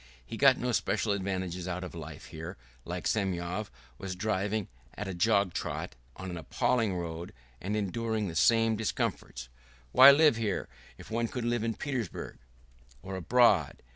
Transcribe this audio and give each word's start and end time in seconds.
He 0.25 0.35
got 0.35 0.57
no 0.57 0.71
special 0.71 1.11
advantages 1.11 1.67
out 1.67 1.83
of 1.83 1.93
life, 1.93 2.23
and 2.23 2.31
here, 2.31 2.57
like 2.85 3.05
Semyon, 3.05 3.67
was 3.99 4.15
driving 4.15 4.67
at 4.95 5.07
a 5.07 5.13
jog 5.13 5.53
trot 5.53 5.93
on 6.15 6.31
an 6.31 6.37
appalling 6.37 6.95
road 6.95 7.33
and 7.61 7.75
enduring 7.77 8.27
the 8.27 8.35
same 8.35 8.75
discomforts. 8.75 9.47
Why 9.91 10.09
live 10.09 10.37
here 10.37 10.67
if 10.97 11.11
one 11.11 11.27
could 11.27 11.45
live 11.45 11.63
in 11.63 11.75
Petersburg 11.75 12.39
or 13.03 13.15
abroad? 13.15 13.83